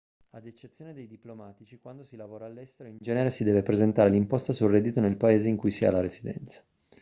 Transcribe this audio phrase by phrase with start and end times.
[0.31, 4.71] ad eccezione dei diplomatici quando si lavora all'estero in genere si deve presentare l'imposta sul
[4.71, 6.65] reddito nel paese in cui si ha la residenza